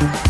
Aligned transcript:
Thank 0.00 0.24
you. 0.24 0.29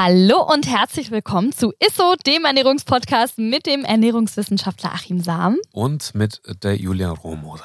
Hallo 0.00 0.48
und 0.48 0.68
herzlich 0.68 1.10
willkommen 1.10 1.50
zu 1.50 1.72
ISSO, 1.80 2.14
dem 2.24 2.44
Ernährungspodcast 2.44 3.38
mit 3.38 3.66
dem 3.66 3.84
Ernährungswissenschaftler 3.84 4.92
Achim 4.92 5.18
Sam. 5.18 5.56
Und 5.72 6.14
mit 6.14 6.40
der 6.62 6.76
Julia 6.76 7.10
Rohmoser. 7.10 7.64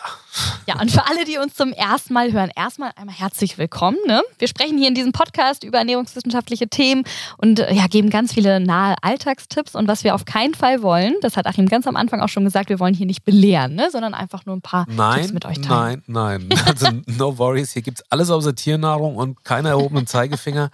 Ja, 0.66 0.82
und 0.82 0.90
für 0.90 1.06
alle, 1.06 1.26
die 1.26 1.38
uns 1.38 1.54
zum 1.54 1.74
ersten 1.74 2.12
Mal 2.12 2.32
hören, 2.32 2.50
erstmal 2.56 2.92
einmal 2.96 3.14
herzlich 3.14 3.60
willkommen. 3.60 3.98
Ne? 4.08 4.24
Wir 4.40 4.48
sprechen 4.48 4.80
hier 4.80 4.88
in 4.88 4.96
diesem 4.96 5.12
Podcast 5.12 5.64
über 5.64 5.78
ernährungswissenschaftliche 5.78 6.68
Themen 6.68 7.04
und 7.38 7.60
äh, 7.60 7.72
ja, 7.72 7.86
geben 7.86 8.10
ganz 8.10 8.34
viele 8.34 8.60
nahe 8.60 8.96
Alltagstipps. 9.04 9.76
Und 9.76 9.88
was 9.88 10.04
wir 10.04 10.16
auf 10.16 10.26
keinen 10.26 10.56
Fall 10.56 10.82
wollen, 10.82 11.14
das 11.22 11.38
hat 11.38 11.46
Achim 11.46 11.68
ganz 11.68 11.86
am 11.86 11.96
Anfang 11.96 12.20
auch 12.22 12.30
schon 12.30 12.46
gesagt, 12.46 12.70
wir 12.70 12.80
wollen 12.80 12.96
hier 12.96 13.06
nicht 13.06 13.24
belehren, 13.24 13.76
ne? 13.76 13.90
sondern 13.92 14.16
einfach 14.16 14.48
nur 14.48 14.56
ein 14.56 14.62
paar 14.62 14.88
nein, 14.90 15.22
Tipps 15.22 15.34
mit 15.34 15.46
euch 15.46 15.62
teilen. 15.62 16.02
Nein, 16.08 16.48
nein, 16.48 16.60
also 16.66 16.88
no 17.06 17.38
worries. 17.38 17.74
Hier 17.74 17.84
gibt 17.84 18.00
es 18.00 18.12
alles 18.12 18.32
außer 18.32 18.56
Tiernahrung 18.56 19.18
und 19.18 19.44
keine 19.44 19.70
erhobenen 19.70 20.08
Zeigefinger. 20.08 20.72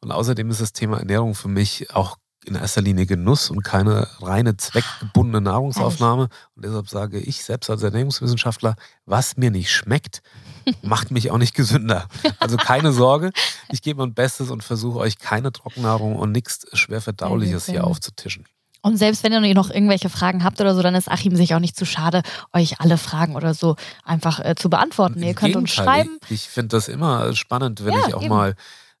Und 0.00 0.12
außerdem 0.12 0.48
ist 0.50 0.60
das 0.60 0.72
Thema 0.72 0.99
Ernährung 1.00 1.34
für 1.34 1.48
mich 1.48 1.94
auch 1.94 2.16
in 2.46 2.54
erster 2.54 2.80
Linie 2.80 3.06
Genuss 3.06 3.50
und 3.50 3.62
keine 3.62 4.08
reine 4.20 4.56
zweckgebundene 4.56 5.42
Nahrungsaufnahme. 5.42 6.28
Und 6.56 6.64
deshalb 6.64 6.88
sage 6.88 7.18
ich 7.18 7.44
selbst 7.44 7.68
als 7.68 7.82
Ernährungswissenschaftler, 7.82 8.76
was 9.04 9.36
mir 9.36 9.50
nicht 9.50 9.70
schmeckt, 9.70 10.22
macht 10.82 11.10
mich 11.10 11.30
auch 11.30 11.38
nicht 11.38 11.54
gesünder. 11.54 12.08
Also 12.38 12.56
keine 12.56 12.92
Sorge, 12.92 13.32
ich 13.70 13.82
gebe 13.82 14.00
mein 14.00 14.14
Bestes 14.14 14.50
und 14.50 14.64
versuche 14.64 14.98
euch 14.98 15.18
keine 15.18 15.52
Trockennahrung 15.52 16.16
und 16.16 16.32
nichts 16.32 16.66
schwer 16.72 17.00
verdauliches 17.00 17.66
hier 17.66 17.84
aufzutischen. 17.84 18.46
Und 18.82 18.96
selbst 18.96 19.22
wenn 19.22 19.44
ihr 19.44 19.54
noch 19.54 19.70
irgendwelche 19.70 20.08
Fragen 20.08 20.42
habt 20.42 20.58
oder 20.60 20.74
so, 20.74 20.80
dann 20.80 20.94
ist 20.94 21.10
Achim 21.10 21.36
sich 21.36 21.54
auch 21.54 21.60
nicht 21.60 21.76
zu 21.76 21.84
schade, 21.84 22.22
euch 22.54 22.80
alle 22.80 22.96
Fragen 22.96 23.36
oder 23.36 23.52
so 23.52 23.76
einfach 24.04 24.40
äh, 24.40 24.54
zu 24.54 24.70
beantworten. 24.70 25.22
Ihr 25.22 25.34
könnt 25.34 25.56
uns 25.56 25.70
schreiben. 25.70 26.18
Ich, 26.24 26.32
ich 26.32 26.48
finde 26.48 26.76
das 26.76 26.88
immer 26.88 27.34
spannend, 27.34 27.84
wenn 27.84 27.92
ja, 27.92 28.08
ich 28.08 28.14
auch 28.14 28.22
eben. 28.22 28.30
mal 28.30 28.54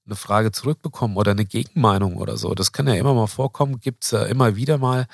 eine 0.06 0.16
Frage 0.16 0.52
zurückbekommen 0.52 1.16
oder 1.16 1.32
eine 1.32 1.44
Gegenmeinung 1.44 2.16
oder 2.16 2.36
so. 2.36 2.54
Das 2.54 2.72
kann 2.72 2.86
ja 2.88 2.94
immer 2.94 3.14
mal 3.14 3.26
vorkommen, 3.26 3.80
gibt 3.80 4.04
es 4.04 4.10
ja 4.12 4.24
immer 4.24 4.56
wieder 4.56 4.78
mal. 4.78 5.06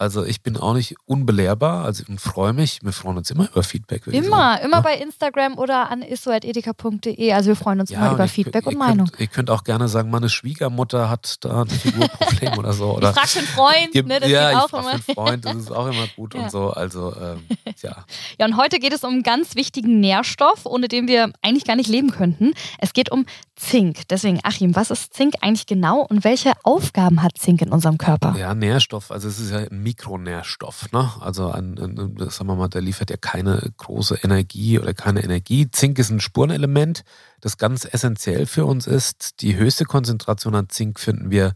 Also 0.00 0.24
ich 0.24 0.42
bin 0.42 0.56
auch 0.56 0.72
nicht 0.72 0.96
unbelehrbar, 1.04 1.84
also 1.84 2.04
ich 2.08 2.20
freue 2.20 2.54
mich. 2.54 2.78
Wir 2.82 2.94
freuen 2.94 3.18
uns 3.18 3.30
immer 3.30 3.50
über 3.50 3.62
Feedback. 3.62 4.06
Immer, 4.06 4.58
immer 4.62 4.78
ja? 4.78 4.80
bei 4.80 4.94
Instagram 4.94 5.58
oder 5.58 5.90
an 5.90 6.00
isso.edeka.de. 6.00 7.32
Also 7.34 7.48
wir 7.48 7.56
freuen 7.56 7.80
uns 7.80 7.90
ja, 7.90 7.98
immer 7.98 8.12
über 8.14 8.26
Feedback 8.26 8.66
und 8.66 8.78
Meinung. 8.78 9.08
Könnt, 9.08 9.20
ihr 9.20 9.26
könnt 9.26 9.50
auch 9.50 9.62
gerne 9.62 9.88
sagen, 9.88 10.10
meine 10.10 10.30
Schwiegermutter 10.30 11.10
hat 11.10 11.44
da 11.44 11.64
ein 11.64 11.68
Figurproblem 11.68 12.52
oder 12.58 12.72
so. 12.72 12.96
Oder 12.96 13.10
ich 13.10 13.14
frage 13.14 13.28
für 13.28 13.38
einen 13.40 13.48
Freund, 13.48 14.06
ne, 14.06 14.20
das 14.20 14.30
ja, 14.30 14.64
auch 14.64 14.68
ich 14.68 14.72
immer. 14.72 14.82
Für 14.82 14.90
einen 14.90 15.02
Freund, 15.02 15.44
das 15.44 15.56
ist 15.56 15.70
auch 15.70 15.86
immer 15.86 16.06
gut 16.16 16.32
ja. 16.32 16.44
und 16.44 16.50
so. 16.50 16.70
Also 16.70 17.14
ähm, 17.20 17.44
ja. 17.82 18.06
Ja, 18.38 18.46
und 18.46 18.56
heute 18.56 18.78
geht 18.78 18.94
es 18.94 19.04
um 19.04 19.10
einen 19.10 19.22
ganz 19.22 19.54
wichtigen 19.54 20.00
Nährstoff, 20.00 20.64
ohne 20.64 20.88
den 20.88 21.08
wir 21.08 21.30
eigentlich 21.42 21.66
gar 21.66 21.76
nicht 21.76 21.90
leben 21.90 22.10
könnten. 22.10 22.54
Es 22.78 22.94
geht 22.94 23.12
um 23.12 23.26
Zink. 23.54 24.08
Deswegen, 24.08 24.40
Achim, 24.44 24.74
was 24.74 24.90
ist 24.90 25.12
Zink 25.12 25.34
eigentlich 25.42 25.66
genau 25.66 26.00
und 26.00 26.24
welche 26.24 26.52
Aufgaben 26.62 27.22
hat 27.22 27.36
Zink 27.36 27.60
in 27.60 27.70
unserem 27.70 27.98
Körper? 27.98 28.34
Ja, 28.38 28.54
Nährstoff, 28.54 29.10
also 29.10 29.28
es 29.28 29.38
ist 29.38 29.50
ja 29.50 29.58
ein 29.58 29.82
Mikronährstoff. 29.90 30.92
Ne? 30.92 31.10
Also 31.18 31.50
ein, 31.50 31.76
ein, 31.76 32.16
sagen 32.30 32.46
wir 32.46 32.54
mal, 32.54 32.68
der 32.68 32.80
liefert 32.80 33.10
ja 33.10 33.16
keine 33.16 33.60
große 33.76 34.20
Energie 34.22 34.78
oder 34.78 34.94
keine 34.94 35.24
Energie. 35.24 35.68
Zink 35.68 35.98
ist 35.98 36.10
ein 36.10 36.20
Spurenelement, 36.20 37.02
das 37.40 37.56
ganz 37.56 37.84
essentiell 37.90 38.46
für 38.46 38.66
uns 38.66 38.86
ist. 38.86 39.40
Die 39.40 39.56
höchste 39.56 39.84
Konzentration 39.84 40.54
an 40.54 40.68
Zink 40.68 41.00
finden 41.00 41.32
wir 41.32 41.54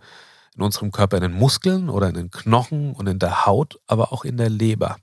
in 0.56 0.62
unserem 0.62 0.91
Körper 0.91 1.17
in 1.17 1.22
den 1.22 1.33
Muskeln 1.33 1.89
oder 1.89 2.09
in 2.09 2.15
den 2.15 2.31
Knochen 2.33 2.93
und 2.93 3.06
in 3.09 3.21
der 3.21 3.47
Haut, 3.47 3.78
aber 3.87 4.12
auch 4.12 4.25
in 4.25 4.37
der 4.37 4.51
Leber. 4.51 4.97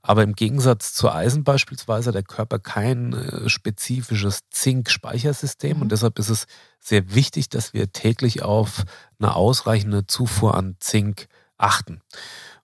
Aber 0.00 0.22
im 0.22 0.34
Gegensatz 0.34 0.94
zu 0.94 1.10
Eisen 1.10 1.44
beispielsweise 1.44 2.08
hat 2.08 2.14
der 2.14 2.22
Körper 2.22 2.58
kein 2.58 3.12
äh, 3.12 3.48
spezifisches 3.50 4.40
Zink-Speichersystem 4.50 5.76
mhm. 5.76 5.82
und 5.82 5.92
deshalb 5.92 6.18
ist 6.18 6.30
es 6.30 6.46
sehr 6.80 7.14
wichtig, 7.14 7.50
dass 7.50 7.74
wir 7.74 7.92
täglich 7.92 8.42
auf 8.42 8.84
eine 9.18 9.34
ausreichende 9.36 10.06
Zufuhr 10.06 10.54
an 10.54 10.76
Zink 10.80 11.28
achten. 11.62 12.00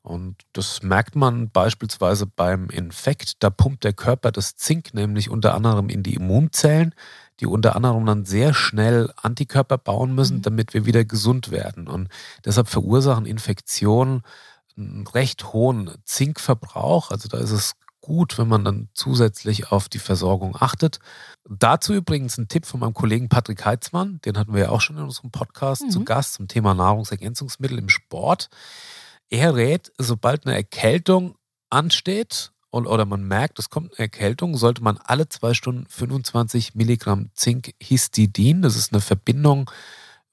Und 0.09 0.37
das 0.53 0.83
merkt 0.83 1.15
man 1.15 1.51
beispielsweise 1.51 2.27
beim 2.27 2.71
Infekt. 2.71 3.43
Da 3.43 3.51
pumpt 3.51 3.85
der 3.85 3.93
Körper 3.93 4.33
das 4.33 4.57
Zink 4.57 4.95
nämlich 4.95 5.31
unter 5.31 5.55
anderem 5.55 5.89
in 5.89 6.03
die 6.03 6.15
Immunzellen, 6.15 6.95
die 7.41 7.47
unter 7.47 7.77
anderem 7.77 8.05
dann 8.07 8.25
sehr 8.25 8.55
schnell 8.55 9.13
Antikörper 9.17 9.79
bauen 9.79 10.15
müssen, 10.15 10.39
mhm. 10.39 10.43
damit 10.43 10.75
wir 10.75 10.87
wieder 10.87 11.05
gesund 11.05 11.51
werden. 11.51 11.87
Und 11.87 12.09
deshalb 12.45 12.69
verursachen 12.69 13.27
Infektionen 13.27 14.23
einen 14.77 15.07
recht 15.07 15.53
hohen 15.53 15.91
Zinkverbrauch. 16.05 17.11
Also 17.11 17.29
da 17.29 17.39
ist 17.39 17.51
es 17.51 17.75
gut, 18.01 18.39
wenn 18.39 18.49
man 18.49 18.65
dann 18.65 18.89
zusätzlich 18.95 19.71
auf 19.71 19.89
die 19.89 19.99
Versorgung 19.99 20.57
achtet. 20.59 20.99
Dazu 21.49 21.93
übrigens 21.93 22.39
ein 22.39 22.49
Tipp 22.49 22.65
von 22.65 22.81
meinem 22.81 22.95
Kollegen 22.95 23.29
Patrick 23.29 23.65
Heitzmann, 23.65 24.21
den 24.25 24.39
hatten 24.39 24.55
wir 24.55 24.63
ja 24.63 24.69
auch 24.71 24.81
schon 24.81 24.97
in 24.97 25.03
unserem 25.03 25.31
Podcast 25.31 25.83
mhm. 25.83 25.91
zu 25.91 26.05
Gast 26.05 26.35
zum 26.35 26.49
Thema 26.49 26.75
Nahrungsergänzungsmittel 26.75 27.79
im 27.79 27.89
Sport. 27.89 28.49
Er 29.31 29.55
rät, 29.55 29.93
sobald 29.99 30.47
eine 30.47 30.57
Erkältung 30.57 31.37
ansteht 31.71 32.53
und, 32.71 32.87
oder 32.87 33.05
man 33.05 33.25
merkt, 33.25 33.59
es 33.59 33.71
kommt 33.71 33.93
eine 33.93 34.01
Erkältung, 34.01 34.57
sollte 34.57 34.83
man 34.83 34.99
alle 34.99 35.29
zwei 35.29 35.55
Stunden 35.55 35.87
25 35.89 36.75
Milligramm 36.75 37.31
Zinkhistidin, 37.35 38.63
das 38.63 38.77
ist 38.77 38.93
eine 38.93 39.01
Verbindung, 39.01 39.71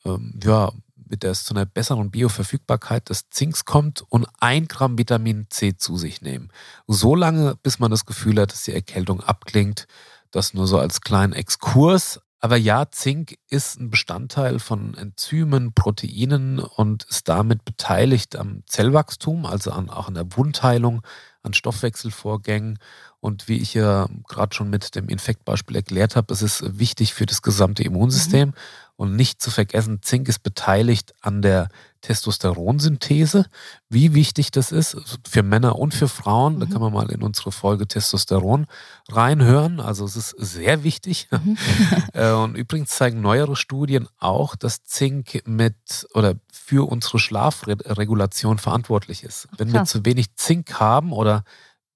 ähm, 0.05 0.39
ja, 0.43 0.71
mit 1.07 1.23
der 1.23 1.31
es 1.31 1.43
zu 1.43 1.53
einer 1.53 1.65
besseren 1.65 2.11
Bioverfügbarkeit 2.11 3.09
des 3.09 3.29
Zinks 3.29 3.65
kommt 3.65 4.03
und 4.09 4.27
ein 4.39 4.67
Gramm 4.67 4.97
Vitamin 4.97 5.47
C 5.49 5.77
zu 5.77 5.97
sich 5.97 6.21
nehmen. 6.21 6.49
So 6.87 7.15
lange, 7.15 7.55
bis 7.61 7.79
man 7.79 7.91
das 7.91 8.05
Gefühl 8.05 8.39
hat, 8.41 8.51
dass 8.51 8.63
die 8.63 8.73
Erkältung 8.73 9.21
abklingt. 9.21 9.87
Das 10.31 10.53
nur 10.53 10.67
so 10.67 10.79
als 10.79 11.01
kleinen 11.01 11.33
Exkurs. 11.33 12.19
Aber 12.45 12.57
ja, 12.57 12.91
Zink 12.91 13.39
ist 13.49 13.79
ein 13.79 13.89
Bestandteil 13.89 14.59
von 14.59 14.93
Enzymen, 14.93 15.73
Proteinen 15.73 16.59
und 16.59 17.03
ist 17.05 17.27
damit 17.27 17.65
beteiligt 17.65 18.35
am 18.35 18.61
Zellwachstum, 18.67 19.47
also 19.47 19.71
an, 19.71 19.89
auch 19.89 20.07
an 20.07 20.13
der 20.13 20.27
Wundheilung, 20.37 21.01
an 21.41 21.55
Stoffwechselvorgängen. 21.55 22.77
Und 23.19 23.47
wie 23.47 23.57
ich 23.57 23.73
ja 23.73 24.07
gerade 24.27 24.55
schon 24.55 24.69
mit 24.69 24.93
dem 24.93 25.09
Infektbeispiel 25.09 25.77
erklärt 25.77 26.15
habe, 26.15 26.31
es 26.31 26.43
ist 26.43 26.77
wichtig 26.77 27.15
für 27.15 27.25
das 27.25 27.41
gesamte 27.41 27.81
Immunsystem. 27.81 28.49
Mhm. 28.49 28.53
Und 28.95 29.15
nicht 29.15 29.41
zu 29.41 29.49
vergessen, 29.49 30.03
Zink 30.03 30.29
ist 30.29 30.43
beteiligt 30.43 31.15
an 31.21 31.41
der 31.41 31.69
Testosteronsynthese. 32.05 33.47
Wie 33.89 34.13
wichtig 34.13 34.51
das 34.51 34.71
ist 34.71 34.95
für 35.27 35.41
Männer 35.41 35.79
und 35.79 35.95
für 35.95 36.07
Frauen, 36.07 36.55
mhm. 36.55 36.59
da 36.59 36.65
kann 36.67 36.81
man 36.81 36.93
mal 36.93 37.11
in 37.11 37.23
unsere 37.23 37.51
Folge 37.51 37.87
Testosteron 37.87 38.67
reinhören. 39.09 39.79
Also 39.79 40.05
es 40.05 40.15
ist 40.15 40.35
sehr 40.37 40.83
wichtig. 40.83 41.27
Mhm. 41.31 41.57
Äh, 42.13 42.31
und 42.31 42.55
übrigens 42.55 42.91
zeigen 42.91 43.19
neuere 43.19 43.55
Studien 43.57 44.07
auch, 44.19 44.55
dass 44.55 44.83
Zink 44.83 45.41
mit 45.45 46.07
oder 46.13 46.35
für 46.51 46.89
unsere 46.89 47.19
Schlafregulation 47.19 48.57
verantwortlich 48.57 49.23
ist. 49.23 49.49
Wenn 49.57 49.73
wir 49.73 49.83
zu 49.83 50.05
wenig 50.05 50.35
Zink 50.35 50.79
haben 50.79 51.11
oder 51.11 51.43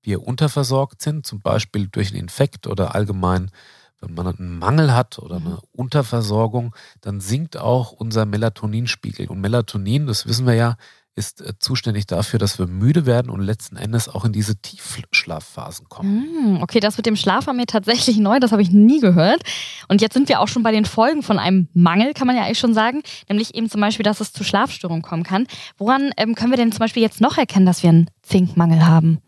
wir 0.02 0.26
unterversorgt 0.26 1.02
sind, 1.02 1.26
zum 1.26 1.40
Beispiel 1.40 1.88
durch 1.88 2.10
einen 2.10 2.20
Infekt 2.20 2.68
oder 2.68 2.96
allgemein 2.96 3.52
wenn 4.02 4.14
man 4.14 4.28
einen 4.28 4.60
Mangel 4.60 4.94
hat 4.94 5.20
oder 5.20 5.38
eine. 5.38 5.60
Unterversorgung, 5.72 6.76
dann 7.02 7.22
sinkt 7.22 7.58
auch 7.58 7.92
unser 7.92 8.26
Melatoninspiegel. 8.26 9.28
Und 9.28 9.40
Melatonin, 9.40 10.08
das 10.08 10.28
wissen 10.28 10.46
wir 10.46 10.54
ja, 10.54 10.76
ist 11.20 11.42
äh, 11.42 11.54
zuständig 11.60 12.08
dafür, 12.08 12.40
dass 12.40 12.58
wir 12.60 12.66
müde 12.66 13.06
werden 13.06 13.30
und 13.30 13.42
letzten 13.42 13.76
Endes 13.76 14.08
auch 14.08 14.26
in 14.26 14.32
diese 14.32 14.56
Tiefschlafphasen 14.56 15.88
kommen. 15.90 16.58
Mm, 16.58 16.64
okay, 16.64 16.80
das 16.80 16.98
mit 16.98 17.06
dem 17.06 17.18
Schlaf 17.18 17.48
war 17.48 17.54
mir 17.54 17.66
tatsächlich 17.66 18.18
neu, 18.18 18.40
das 18.40 18.52
habe 18.52 18.62
ich 18.62 18.72
nie 18.72 19.00
gehört. 19.00 19.44
Und 19.90 20.02
jetzt 20.02 20.14
sind 20.14 20.30
wir 20.30 20.40
auch 20.40 20.48
schon 20.48 20.64
bei 20.64 20.72
den 20.72 20.86
Folgen 20.86 21.22
von 21.22 21.38
einem 21.38 21.68
Mangel, 21.74 22.14
kann 22.14 22.26
man 22.26 22.36
ja 22.36 22.44
eigentlich 22.44 22.60
schon 22.60 22.74
sagen, 22.74 23.04
nämlich 23.28 23.54
eben 23.54 23.70
zum 23.70 23.82
Beispiel, 23.82 24.04
dass 24.04 24.22
es 24.22 24.32
zu 24.32 24.44
Schlafstörungen 24.44 25.02
kommen 25.02 25.24
kann. 25.24 25.46
Woran 25.78 26.12
ähm, 26.18 26.36
können 26.36 26.52
wir 26.52 26.58
denn 26.58 26.72
zum 26.72 26.80
Beispiel 26.80 27.04
jetzt 27.04 27.22
noch 27.22 27.38
erkennen, 27.38 27.66
dass 27.66 27.84
wir 27.84 27.90
einen 27.90 28.10
Zinkmangel 28.22 28.88
haben? 28.88 29.20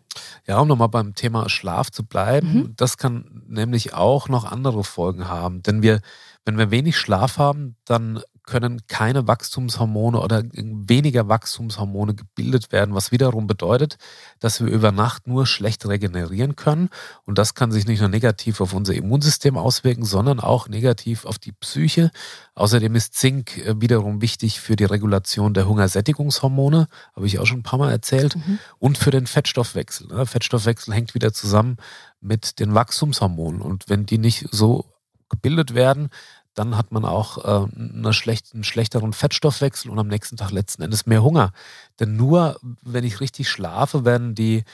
Ja, 0.46 0.58
um 0.58 0.68
nochmal 0.68 0.88
beim 0.88 1.14
Thema 1.14 1.48
Schlaf 1.48 1.90
zu 1.90 2.04
bleiben, 2.04 2.54
mhm. 2.54 2.72
das 2.76 2.96
kann 2.96 3.42
nämlich 3.46 3.94
auch 3.94 4.28
noch 4.28 4.44
andere 4.44 4.84
Folgen 4.84 5.28
haben. 5.28 5.62
Denn 5.62 5.82
wir, 5.82 6.00
wenn 6.44 6.58
wir 6.58 6.70
wenig 6.70 6.96
Schlaf 6.96 7.38
haben, 7.38 7.76
dann 7.84 8.22
können 8.44 8.86
keine 8.88 9.28
Wachstumshormone 9.28 10.20
oder 10.20 10.42
weniger 10.52 11.28
Wachstumshormone 11.28 12.14
gebildet 12.14 12.72
werden, 12.72 12.94
was 12.94 13.12
wiederum 13.12 13.46
bedeutet, 13.46 13.98
dass 14.40 14.60
wir 14.60 14.66
über 14.66 14.90
Nacht 14.90 15.26
nur 15.26 15.46
schlecht 15.46 15.86
regenerieren 15.86 16.56
können. 16.56 16.88
Und 17.24 17.38
das 17.38 17.54
kann 17.54 17.70
sich 17.70 17.86
nicht 17.86 18.00
nur 18.00 18.08
negativ 18.08 18.60
auf 18.60 18.74
unser 18.74 18.94
Immunsystem 18.94 19.56
auswirken, 19.56 20.04
sondern 20.04 20.40
auch 20.40 20.68
negativ 20.68 21.24
auf 21.24 21.38
die 21.38 21.52
Psyche. 21.52 22.10
Außerdem 22.54 22.94
ist 22.94 23.14
Zink 23.14 23.58
äh, 23.58 23.80
wiederum 23.80 24.20
wichtig 24.20 24.60
für 24.60 24.76
die 24.76 24.84
Regulation 24.84 25.54
der 25.54 25.68
Hungersättigungshormone, 25.68 26.88
habe 27.14 27.26
ich 27.26 27.38
auch 27.38 27.46
schon 27.46 27.60
ein 27.60 27.64
paar 27.64 27.78
Mal 27.78 27.92
erzählt, 27.92 28.36
mhm. 28.36 28.58
und 28.78 28.98
für 28.98 29.10
den 29.10 29.26
Fettstoffwechsel. 29.26 30.08
Der 30.08 30.18
ne? 30.18 30.26
Fettstoffwechsel 30.26 30.92
hängt 30.92 31.14
wieder 31.14 31.32
zusammen 31.32 31.76
mit 32.20 32.58
den 32.58 32.74
Wachstumshormonen. 32.74 33.62
Und 33.62 33.88
wenn 33.88 34.06
die 34.06 34.18
nicht 34.18 34.46
so 34.50 34.86
gebildet 35.28 35.74
werden, 35.74 36.10
dann 36.54 36.76
hat 36.76 36.92
man 36.92 37.04
auch 37.04 37.38
äh, 37.44 37.68
eine 37.74 38.12
schlecht, 38.12 38.52
einen 38.54 38.64
schlechteren 38.64 39.12
Fettstoffwechsel 39.12 39.90
und 39.90 39.98
am 39.98 40.08
nächsten 40.08 40.36
Tag 40.36 40.50
letzten 40.50 40.82
Endes 40.82 41.06
mehr 41.06 41.22
Hunger. 41.22 41.52
Denn 42.00 42.16
nur 42.16 42.58
wenn 42.82 43.04
ich 43.04 43.20
richtig 43.20 43.48
schlafe, 43.48 44.04
werden 44.04 44.34
die, 44.34 44.64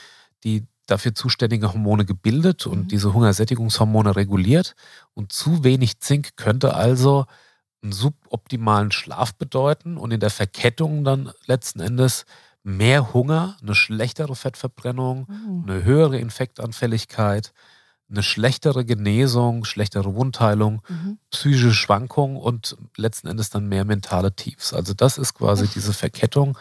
die 0.43 0.65
dafür 0.85 1.13
zuständigen 1.13 1.71
Hormone 1.71 2.05
gebildet 2.05 2.65
und 2.65 2.83
mhm. 2.83 2.87
diese 2.87 3.13
Hungersättigungshormone 3.13 4.15
reguliert. 4.15 4.75
Und 5.13 5.31
zu 5.31 5.63
wenig 5.63 5.99
Zink 5.99 6.35
könnte 6.35 6.73
also 6.73 7.25
einen 7.81 7.91
suboptimalen 7.93 8.91
Schlaf 8.91 9.33
bedeuten 9.35 9.97
und 9.97 10.11
in 10.11 10.19
der 10.19 10.31
Verkettung 10.31 11.03
dann 11.03 11.31
letzten 11.45 11.79
Endes 11.79 12.25
mehr 12.63 13.13
Hunger, 13.13 13.57
eine 13.61 13.73
schlechtere 13.73 14.35
Fettverbrennung, 14.35 15.27
mhm. 15.29 15.63
eine 15.65 15.83
höhere 15.83 16.19
Infektanfälligkeit, 16.19 17.53
eine 18.09 18.23
schlechtere 18.23 18.85
Genesung, 18.85 19.65
schlechtere 19.65 20.15
Wundheilung, 20.15 20.81
mhm. 20.87 21.19
psychische 21.29 21.73
Schwankungen 21.73 22.37
und 22.37 22.75
letzten 22.95 23.27
Endes 23.27 23.49
dann 23.49 23.67
mehr 23.67 23.85
mentale 23.85 24.35
Tiefs. 24.35 24.73
Also 24.73 24.93
das 24.93 25.17
ist 25.17 25.35
quasi 25.35 25.65
Uff. 25.65 25.73
diese 25.73 25.93
Verkettung, 25.93 26.57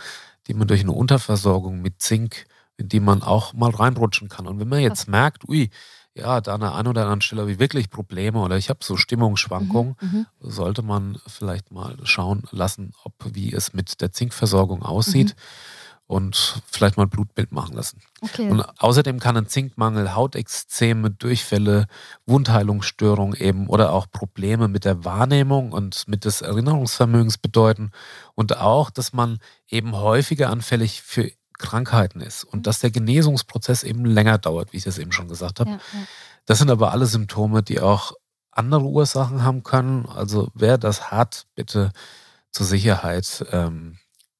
die 0.47 0.55
man 0.55 0.69
durch 0.69 0.81
eine 0.81 0.93
Unterversorgung 0.93 1.81
mit 1.81 2.00
Zink, 2.03 2.47
in 2.77 2.89
die 2.89 3.00
man 3.00 3.23
auch 3.23 3.55
mal 3.55 3.71
reinrutschen 3.71 4.29
kann. 4.29 4.47
Und 4.47 4.61
wenn 4.61 4.69
man 4.69 4.81
jetzt 4.81 5.09
merkt, 5.09 5.49
ui, 5.49 5.71
ja, 6.15 6.41
da 6.41 6.55
an 6.55 6.61
der 6.61 6.75
einen 6.75 6.89
oder 6.89 7.03
anderen 7.03 7.21
Stelle 7.21 7.43
habe 7.43 7.53
ich 7.53 7.59
wirklich 7.59 7.91
Probleme 7.91 8.41
oder 8.41 8.56
ich 8.56 8.69
habe 8.69 8.81
so 8.83 8.97
Stimmungsschwankungen, 8.97 9.97
mhm, 10.01 10.09
mhm. 10.09 10.27
sollte 10.41 10.83
man 10.83 11.19
vielleicht 11.27 11.71
mal 11.71 11.97
schauen 12.03 12.43
lassen, 12.51 12.93
ob 13.05 13.15
wie 13.33 13.53
es 13.53 13.73
mit 13.73 14.01
der 14.01 14.12
Zinkversorgung 14.12 14.83
aussieht. 14.83 15.35
Mhm 15.37 15.43
und 16.08 16.62
vielleicht 16.66 16.96
mal 16.96 17.05
ein 17.05 17.10
Blutbild 17.10 17.52
machen 17.52 17.76
lassen. 17.76 18.00
Okay. 18.22 18.49
Und 18.49 18.62
außerdem 18.78 19.20
kann 19.20 19.37
ein 19.37 19.46
Zinkmangel 19.46 20.14
Hautexzeme, 20.14 21.10
Durchfälle, 21.10 21.87
Wundheilungsstörungen 22.25 23.38
eben 23.38 23.66
oder 23.69 23.93
auch 23.93 24.10
Probleme 24.10 24.69
mit 24.69 24.87
der 24.87 25.05
Wahrnehmung 25.05 25.70
und 25.70 26.08
mit 26.08 26.25
des 26.25 26.40
Erinnerungsvermögens 26.40 27.37
bedeuten 27.37 27.93
und 28.34 28.56
auch, 28.56 28.88
dass 28.88 29.12
man 29.12 29.38
eben 29.69 29.94
häufiger 29.94 30.49
anfällig 30.49 31.02
für 31.02 31.31
Krankheiten 31.58 32.22
ist 32.22 32.43
und 32.43 32.60
mhm. 32.60 32.62
dass 32.62 32.78
der 32.78 32.90
Genesungsprozess 32.90 33.82
eben 33.82 34.06
länger 34.06 34.38
dauert, 34.38 34.72
wie 34.72 34.78
ich 34.78 34.84
das 34.84 34.96
eben 34.96 35.12
schon 35.12 35.28
gesagt 35.28 35.60
habe. 35.60 35.72
Ja, 35.72 35.76
ja. 35.76 36.06
Das 36.46 36.58
sind 36.58 36.70
aber 36.70 36.93
alle 36.93 37.05
Symptome, 37.05 37.62
die 37.62 37.81
auch 37.81 38.12
andere 38.50 38.84
Ursachen 38.84 39.43
haben 39.43 39.62
können. 39.62 40.06
Also 40.06 40.49
wer 40.55 40.78
das 40.78 41.10
hat, 41.10 41.44
bitte 41.55 41.93
zur 42.50 42.64
Sicherheit 42.64 43.44
ähm, 43.52 43.99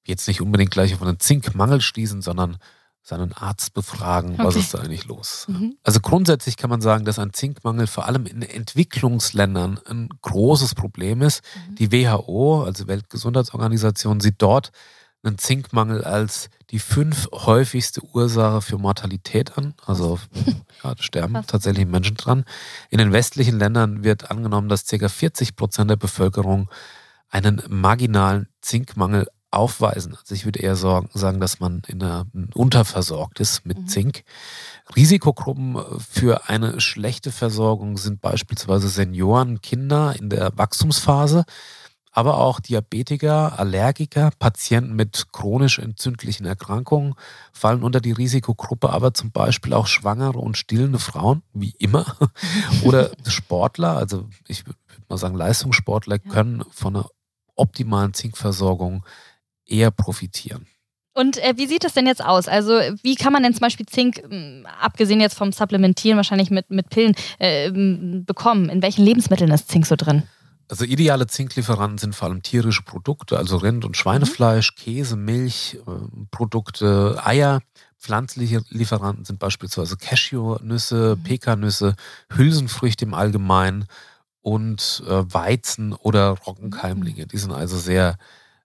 jetzt 0.09 0.27
nicht 0.29 0.41
unbedingt 0.41 0.71
gleich 0.71 0.95
auf 0.95 1.03
einen 1.03 1.21
Zinkmangel 1.21 1.81
schließen, 1.81 2.23
sondern 2.23 2.59
seinen 3.03 3.33
Arzt 3.33 3.73
befragen, 3.73 4.35
okay. 4.35 4.45
was 4.45 4.57
ist 4.57 4.75
da 4.75 4.81
eigentlich 4.81 5.07
los. 5.07 5.47
Mhm. 5.49 5.77
Also 5.83 6.01
grundsätzlich 6.01 6.57
kann 6.57 6.69
man 6.69 6.83
sagen, 6.83 7.05
dass 7.07 7.19
ein 7.19 7.33
Zinkmangel 7.33 7.87
vor 7.87 8.07
allem 8.07 8.27
in 8.27 8.43
Entwicklungsländern 8.43 9.81
ein 9.87 10.11
großes 10.21 10.75
Problem 10.75 11.23
ist. 11.23 11.43
Mhm. 11.71 11.75
Die 11.77 11.93
WHO, 11.93 12.65
also 12.65 12.87
Weltgesundheitsorganisation, 12.87 14.21
sieht 14.21 14.37
dort 14.39 14.73
einen 15.23 15.39
Zinkmangel 15.39 16.05
als 16.05 16.49
die 16.71 16.79
fünf 16.79 17.29
häufigste 17.33 18.03
Ursache 18.03 18.61
für 18.61 18.79
Mortalität 18.79 19.57
an. 19.57 19.75
Also 19.85 20.19
ja, 20.35 20.53
da 20.95 21.03
sterben 21.03 21.35
Was? 21.35 21.47
tatsächlich 21.47 21.87
Menschen 21.87 22.17
dran. 22.17 22.45
In 22.91 22.99
den 22.99 23.13
westlichen 23.13 23.59
Ländern 23.59 24.05
wird 24.05 24.31
angenommen, 24.31 24.69
dass 24.69 24.87
ca. 24.87 25.09
40 25.09 25.57
Prozent 25.57 25.91
der 25.91 25.97
Bevölkerung 25.97 26.69
einen 27.31 27.63
marginalen 27.69 28.49
Zinkmangel 28.61 29.27
aufweisen. 29.51 30.17
Also 30.17 30.35
ich 30.35 30.45
würde 30.45 30.61
eher 30.61 30.77
sagen, 30.77 31.41
dass 31.41 31.61
man 31.61 31.83
in 31.87 32.03
einer, 32.03 32.27
unterversorgt 32.55 33.41
ist 33.41 33.65
mit 33.65 33.79
mhm. 33.79 33.87
Zink. 33.87 34.25
Risikogruppen 34.95 35.77
für 35.99 36.49
eine 36.49 36.81
schlechte 36.81 37.33
Versorgung 37.33 37.97
sind 37.97 38.21
beispielsweise 38.21 38.89
Senioren, 38.89 39.61
Kinder 39.61 40.15
in 40.19 40.29
der 40.29 40.53
Wachstumsphase, 40.57 41.45
aber 42.13 42.39
auch 42.39 42.61
Diabetiker, 42.61 43.59
Allergiker, 43.59 44.31
Patienten 44.39 44.95
mit 44.97 45.29
chronisch 45.33 45.79
entzündlichen 45.79 46.47
Erkrankungen 46.47 47.15
fallen 47.53 47.83
unter 47.83 48.01
die 48.01 48.13
Risikogruppe, 48.13 48.91
aber 48.91 49.15
zum 49.15 49.31
Beispiel 49.31 49.73
auch 49.73 49.87
schwangere 49.87 50.39
und 50.39 50.59
stillende 50.59 50.99
Frauen, 50.99 51.43
wie 51.53 51.75
immer, 51.79 52.17
oder 52.83 53.13
Sportler, 53.27 53.97
also 53.97 54.29
ich 54.47 54.67
würde 54.67 54.79
mal 55.09 55.17
sagen 55.17 55.37
Leistungssportler, 55.37 56.19
können 56.19 56.65
von 56.71 56.97
einer 56.97 57.09
optimalen 57.55 58.15
Zinkversorgung 58.15 59.05
eher 59.69 59.91
profitieren. 59.91 60.67
Und 61.15 61.37
äh, 61.39 61.55
wie 61.57 61.67
sieht 61.67 61.83
das 61.83 61.95
denn 61.95 62.07
jetzt 62.07 62.25
aus? 62.25 62.47
Also 62.47 62.75
wie 63.03 63.17
kann 63.17 63.33
man 63.33 63.43
denn 63.43 63.53
zum 63.53 63.61
Beispiel 63.61 63.87
Zink, 63.87 64.19
äh, 64.31 64.63
abgesehen 64.81 65.21
jetzt 65.21 65.37
vom 65.37 65.51
Supplementieren, 65.51 66.17
wahrscheinlich 66.17 66.51
mit, 66.51 66.71
mit 66.71 66.91
Pillen, 66.91 67.15
äh, 67.41 67.73
bekommen? 67.73 68.69
In 68.69 68.83
welchen 68.83 69.05
Lebensmitteln 69.05 69.51
ist 69.51 69.69
Zink 69.69 69.87
so 69.87 69.97
drin? 69.97 70.23
Also 70.69 70.85
ideale 70.85 71.27
Zinklieferanten 71.27 71.99
sind 71.99 72.15
vor 72.15 72.29
allem 72.29 72.43
tierische 72.43 72.83
Produkte, 72.83 73.39
also 73.39 73.57
Rind- 73.57 73.85
und 73.85 73.97
Schweinefleisch, 73.97 74.73
mhm. 74.73 74.81
Käse, 74.81 75.17
Milch, 75.17 75.79
ähm, 75.87 76.29
Produkte, 76.31 77.21
Eier. 77.25 77.63
Pflanzliche 77.99 78.63
Lieferanten 78.69 79.25
sind 79.25 79.41
beispielsweise 79.41 79.97
Cashewnüsse, 79.97 81.17
mhm. 81.17 81.23
Pekannüsse, 81.25 81.97
Hülsenfrüchte 82.33 83.07
im 83.07 83.15
Allgemeinen 83.15 83.87
und 84.41 85.03
äh, 85.09 85.35
Weizen 85.35 85.95
oder 85.95 86.31
Roggenkeimlinge. 86.47 87.27
Die 87.27 87.39
sind 87.39 87.51
also 87.51 87.77
sehr 87.77 88.19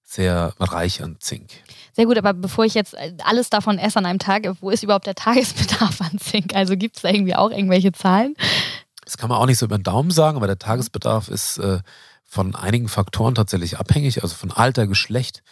sehr 0.03 0.53
reich 0.59 1.01
an 1.01 1.17
Zink. 1.19 1.51
Sehr 1.93 2.05
gut, 2.05 2.17
aber 2.17 2.33
bevor 2.33 2.65
ich 2.65 2.73
jetzt 2.73 2.95
alles 3.23 3.49
davon 3.49 3.77
esse 3.77 3.99
an 3.99 4.05
einem 4.05 4.19
Tag, 4.19 4.47
wo 4.61 4.69
ist 4.69 4.83
überhaupt 4.83 5.07
der 5.07 5.15
Tagesbedarf 5.15 6.01
an 6.01 6.19
Zink? 6.19 6.55
Also 6.55 6.75
gibt 6.77 6.97
es 6.97 7.01
da 7.01 7.09
irgendwie 7.09 7.35
auch 7.35 7.51
irgendwelche 7.51 7.91
Zahlen? 7.91 8.35
Das 9.05 9.17
kann 9.17 9.29
man 9.29 9.37
auch 9.37 9.45
nicht 9.45 9.57
so 9.57 9.65
über 9.65 9.77
den 9.77 9.83
Daumen 9.83 10.11
sagen, 10.11 10.37
aber 10.37 10.47
der 10.47 10.59
Tagesbedarf 10.59 11.27
ist 11.27 11.57
äh, 11.57 11.79
von 12.23 12.55
einigen 12.55 12.87
Faktoren 12.87 13.35
tatsächlich 13.35 13.77
abhängig, 13.77 14.23
also 14.23 14.35
von 14.35 14.51
Alter, 14.51 14.87
Geschlecht 14.87 15.43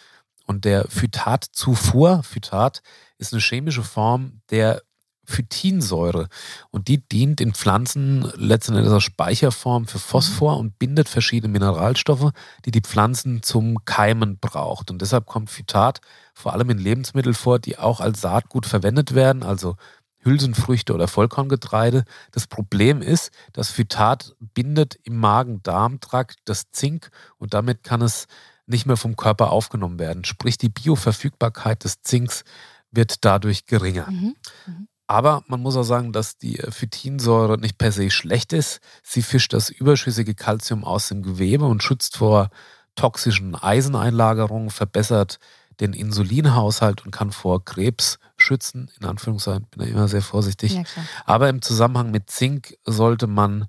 und 0.46 0.64
der 0.64 0.86
Phytatzufuhr. 0.88 2.22
Phytat 2.22 2.82
ist 3.18 3.32
eine 3.32 3.40
chemische 3.40 3.82
Form 3.82 4.40
der 4.50 4.82
Phytinsäure. 5.24 6.28
Und 6.70 6.88
die 6.88 7.06
dient 7.06 7.40
in 7.40 7.54
Pflanzen 7.54 8.30
letztendlich 8.34 8.88
als 8.88 9.02
Speicherform 9.02 9.86
für 9.86 9.98
Phosphor 9.98 10.58
und 10.58 10.78
bindet 10.78 11.08
verschiedene 11.08 11.52
Mineralstoffe, 11.52 12.32
die 12.64 12.70
die 12.70 12.80
Pflanzen 12.80 13.42
zum 13.42 13.84
Keimen 13.84 14.38
braucht. 14.38 14.90
Und 14.90 15.00
deshalb 15.02 15.26
kommt 15.26 15.50
Phytat 15.50 16.00
vor 16.34 16.52
allem 16.52 16.70
in 16.70 16.78
Lebensmitteln 16.78 17.34
vor, 17.34 17.58
die 17.58 17.78
auch 17.78 18.00
als 18.00 18.20
Saatgut 18.20 18.66
verwendet 18.66 19.14
werden, 19.14 19.42
also 19.42 19.76
Hülsenfrüchte 20.24 20.94
oder 20.94 21.08
Vollkorngetreide. 21.08 22.04
Das 22.30 22.46
Problem 22.46 23.02
ist, 23.02 23.30
dass 23.52 23.70
Phytat 23.70 24.34
bindet 24.40 24.98
im 25.02 25.16
Magen-Darm-Trakt 25.18 26.38
das 26.44 26.70
Zink 26.70 27.10
und 27.38 27.54
damit 27.54 27.82
kann 27.82 28.02
es 28.02 28.26
nicht 28.66 28.86
mehr 28.86 28.96
vom 28.96 29.16
Körper 29.16 29.50
aufgenommen 29.50 29.98
werden. 29.98 30.24
Sprich, 30.24 30.56
die 30.56 30.68
Bioverfügbarkeit 30.68 31.84
des 31.84 32.02
Zinks 32.02 32.44
wird 32.92 33.24
dadurch 33.24 33.66
geringer. 33.66 34.10
Mhm. 34.10 34.36
Mhm. 34.66 34.88
Aber 35.12 35.44
man 35.46 35.60
muss 35.60 35.76
auch 35.76 35.82
sagen, 35.82 36.14
dass 36.14 36.38
die 36.38 36.56
Phytinsäure 36.56 37.58
nicht 37.58 37.76
per 37.76 37.92
se 37.92 38.10
schlecht 38.10 38.54
ist. 38.54 38.80
Sie 39.02 39.20
fischt 39.20 39.52
das 39.52 39.68
überschüssige 39.68 40.34
Kalzium 40.34 40.84
aus 40.84 41.08
dem 41.08 41.22
Gewebe 41.22 41.66
und 41.66 41.82
schützt 41.82 42.16
vor 42.16 42.48
toxischen 42.94 43.54
Eiseneinlagerungen, 43.54 44.70
verbessert 44.70 45.38
den 45.80 45.92
Insulinhaushalt 45.92 47.04
und 47.04 47.10
kann 47.10 47.30
vor 47.30 47.62
Krebs 47.62 48.20
schützen. 48.38 48.90
In 49.00 49.06
Anführungszeichen 49.06 49.66
bin 49.76 49.86
ich 49.86 49.92
immer 49.92 50.08
sehr 50.08 50.22
vorsichtig. 50.22 50.76
Ja, 50.76 50.84
Aber 51.26 51.50
im 51.50 51.60
Zusammenhang 51.60 52.10
mit 52.10 52.30
Zink 52.30 52.78
sollte 52.86 53.26
man 53.26 53.66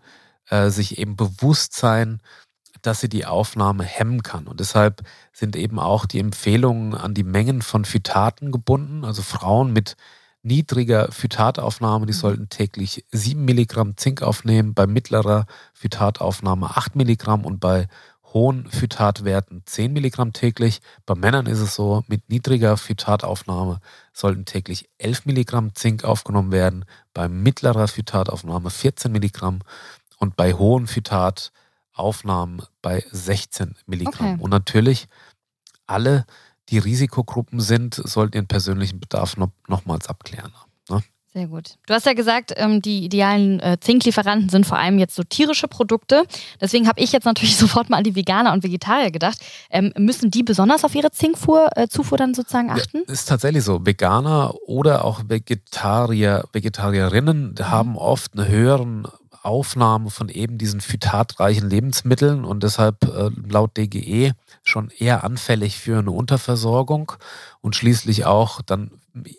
äh, 0.47 0.69
sich 0.69 0.97
eben 0.97 1.17
bewusst 1.17 1.75
sein, 1.75 2.21
dass 2.81 3.01
sie 3.01 3.09
die 3.09 3.25
Aufnahme 3.25 3.83
hemmen 3.83 4.23
kann. 4.23 4.47
Und 4.47 4.61
deshalb 4.61 5.01
sind 5.33 5.57
eben 5.57 5.77
auch 5.77 6.05
die 6.05 6.19
Empfehlungen 6.19 6.95
an 6.95 7.13
die 7.13 7.23
Mengen 7.23 7.61
von 7.61 7.83
Phytaten 7.83 8.53
gebunden. 8.53 9.03
Also 9.03 9.21
Frauen 9.21 9.73
mit 9.73 9.97
niedriger 10.43 11.11
Phytataufnahme, 11.11 12.05
die 12.05 12.13
mhm. 12.13 12.17
sollten 12.17 12.49
täglich 12.49 13.05
7 13.11 13.43
Milligramm 13.43 13.97
Zink 13.97 14.21
aufnehmen, 14.21 14.73
bei 14.73 14.85
mittlerer 14.85 15.45
Phytataufnahme 15.73 16.77
8 16.77 16.95
Milligramm 16.95 17.45
und 17.45 17.59
bei 17.59 17.87
hohen 18.33 18.67
Phytatwerten 18.69 19.63
10 19.65 19.93
Milligramm 19.93 20.33
täglich. 20.33 20.81
Bei 21.05 21.15
Männern 21.15 21.45
ist 21.45 21.59
es 21.59 21.75
so, 21.75 22.03
mit 22.07 22.29
niedriger 22.29 22.77
Phytataufnahme 22.77 23.79
sollten 24.11 24.45
täglich 24.45 24.89
11 24.97 25.25
Milligramm 25.25 25.75
Zink 25.75 26.03
aufgenommen 26.03 26.51
werden, 26.51 26.85
bei 27.13 27.27
mittlerer 27.29 27.87
Phytataufnahme 27.87 28.69
14 28.69 29.11
Milligramm 29.11 29.59
und 30.17 30.35
bei 30.35 30.53
hohen 30.53 30.87
Phytataufnahmen 30.87 32.63
bei 32.81 33.03
16 33.11 33.75
Milligramm. 33.85 34.33
Okay. 34.33 34.43
Und 34.43 34.49
natürlich 34.49 35.07
alle, 35.85 36.25
die 36.73 36.79
Risikogruppen 36.79 37.59
sind, 37.59 37.93
sollten 37.93 38.35
ihren 38.35 38.47
persönlichen 38.47 38.99
Bedarf 38.99 39.37
noch, 39.37 39.49
nochmals 39.67 40.07
abklären. 40.07 40.51
Ne? 40.89 41.03
Sehr 41.31 41.47
gut. 41.47 41.75
Du 41.85 41.93
hast 41.93 42.07
ja 42.07 42.13
gesagt, 42.13 42.53
ähm, 42.57 42.81
die 42.81 43.05
idealen 43.05 43.59
äh, 43.59 43.77
Zinklieferanten 43.79 44.49
sind 44.49 44.65
vor 44.65 44.79
allem 44.79 44.97
jetzt 44.97 45.15
so 45.15 45.21
tierische 45.23 45.67
Produkte. 45.67 46.23
Deswegen 46.59 46.87
habe 46.87 46.99
ich 46.99 47.11
jetzt 47.11 47.25
natürlich 47.25 47.57
sofort 47.57 47.91
mal 47.91 47.97
an 47.97 48.03
die 48.03 48.15
Veganer 48.15 48.53
und 48.53 48.63
Vegetarier 48.63 49.11
gedacht. 49.11 49.37
Ähm, 49.69 49.93
müssen 49.97 50.31
die 50.31 50.41
besonders 50.41 50.83
auf 50.83 50.95
ihre 50.95 51.11
Zinkzufuhr 51.11 51.69
äh, 51.75 52.17
dann 52.17 52.33
sozusagen 52.33 52.71
achten? 52.71 53.03
Ja, 53.07 53.13
ist 53.13 53.29
tatsächlich 53.29 53.63
so. 53.63 53.85
Veganer 53.85 54.55
oder 54.65 55.05
auch 55.05 55.21
Vegetarier, 55.27 56.45
Vegetarierinnen 56.53 57.55
haben 57.61 57.97
oft 57.97 58.33
eine 58.33 58.47
höheren 58.47 59.07
Aufnahme 59.43 60.09
von 60.09 60.29
eben 60.29 60.57
diesen 60.57 60.81
phytatreichen 60.81 61.69
Lebensmitteln 61.69 62.45
und 62.45 62.63
deshalb 62.63 63.03
äh, 63.03 63.29
laut 63.47 63.77
DGE 63.77 64.31
schon 64.63 64.89
eher 64.89 65.23
anfällig 65.23 65.77
für 65.77 65.99
eine 65.99 66.11
Unterversorgung 66.11 67.13
und 67.61 67.75
schließlich 67.75 68.25
auch 68.25 68.61
dann 68.61 68.91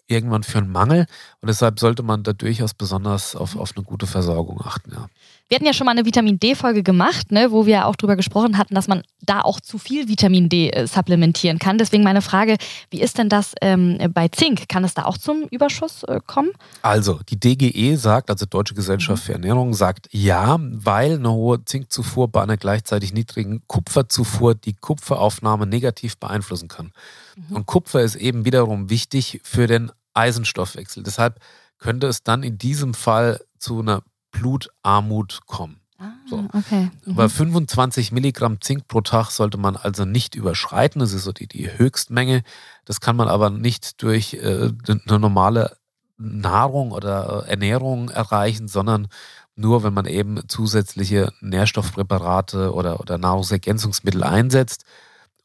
irgendwann 0.07 0.43
für 0.43 0.59
einen 0.59 0.71
Mangel. 0.71 1.07
Und 1.41 1.49
deshalb 1.49 1.81
sollte 1.81 2.03
man 2.03 2.23
da 2.23 2.33
durchaus 2.33 2.75
besonders 2.75 3.35
auf, 3.35 3.57
auf 3.57 3.73
eine 3.77 3.85
gute 3.85 4.07
Versorgung 4.07 4.61
achten. 4.63 4.93
Ja. 4.93 5.09
Wir 5.49 5.57
hatten 5.57 5.67
ja 5.67 5.75
schon 5.75 5.85
mal 5.85 5.91
eine 5.91 6.07
Vitamin 6.07 6.39
D-Folge 6.39 6.83
gemacht, 6.83 7.31
ne, 7.31 7.51
wo 7.51 7.67
wir 7.67 7.87
auch 7.87 7.97
darüber 7.97 8.17
gesprochen 8.17 8.57
hatten, 8.57 8.75
dass 8.75 8.89
man 8.89 9.03
da 9.21 9.43
auch 9.43 9.61
zu 9.61 9.79
viel 9.79 10.09
Vitamin 10.09 10.49
D 10.49 10.71
äh, 10.71 10.87
supplementieren 10.87 11.59
kann. 11.59 11.77
Deswegen 11.77 12.03
meine 12.03 12.23
Frage, 12.23 12.57
wie 12.91 13.01
ist 13.01 13.19
denn 13.19 13.29
das 13.29 13.55
ähm, 13.61 13.99
bei 14.13 14.29
Zink? 14.29 14.69
Kann 14.69 14.85
es 14.85 14.95
da 14.95 15.05
auch 15.05 15.19
zum 15.19 15.43
Überschuss 15.51 16.03
äh, 16.05 16.21
kommen? 16.27 16.51
Also, 16.83 17.21
die 17.29 17.39
DGE 17.39 17.97
sagt, 17.97 18.31
also 18.31 18.47
Deutsche 18.47 18.75
Gesellschaft 18.75 19.23
mhm. 19.23 19.27
für 19.27 19.33
Ernährung, 19.35 19.75
sagt 19.75 20.09
ja, 20.13 20.59
weil 20.61 21.15
eine 21.15 21.31
hohe 21.31 21.65
Zinkzufuhr 21.65 22.29
bei 22.29 22.43
einer 22.43 22.57
gleichzeitig 22.57 23.13
niedrigen 23.13 23.63
Kupferzufuhr 23.67 24.55
die 24.55 24.75
Kupferaufnahme 24.75 25.67
negativ 25.67 26.17
beeinflussen 26.17 26.69
kann. 26.69 26.93
Mhm. 27.37 27.57
Und 27.57 27.67
Kupfer 27.67 28.03
ist 28.03 28.17
eben 28.17 28.45
wiederum 28.45 28.91
wichtig 28.91 29.41
für 29.45 29.67
den 29.67 29.91
Eisenstoffwechsel. 30.15 31.03
Deshalb 31.03 31.41
könnte 31.79 32.07
es 32.07 32.23
dann 32.23 32.43
in 32.43 32.59
diesem 32.59 32.95
Fall 32.95 33.45
zu 33.59 33.81
einer 33.81 34.03
Blutarmut 34.31 35.41
kommen. 35.47 35.81
Ah, 35.99 36.11
so. 36.29 36.49
okay. 36.53 36.91
Mhm. 37.05 37.13
Aber 37.13 37.29
25 37.29 38.13
Milligramm 38.13 38.61
Zink 38.61 38.89
pro 38.89 39.01
Tag 39.01 39.31
sollte 39.31 39.59
man 39.59 39.77
also 39.77 40.05
nicht 40.05 40.35
überschreiten. 40.35 41.01
Das 41.01 41.13
ist 41.13 41.25
so 41.25 41.33
die, 41.33 41.47
die 41.47 41.71
Höchstmenge. 41.79 42.43
Das 42.85 43.01
kann 43.01 43.17
man 43.17 43.29
aber 43.29 43.51
nicht 43.51 44.03
durch 44.03 44.35
äh, 44.35 44.71
eine 44.87 45.19
normale 45.19 45.77
Nahrung 46.17 46.93
oder 46.93 47.45
Ernährung 47.49 48.09
erreichen, 48.09 48.69
sondern 48.69 49.09
nur, 49.57 49.85
wenn 49.85 49.95
man 49.95 50.07
eben 50.07 50.49
zusätzliche 50.49 51.33
Nährstoffpräparate 51.41 52.73
oder, 52.75 53.01
oder 53.01 53.19
Nahrungsergänzungsmittel 53.19 54.25
einsetzt 54.25 54.85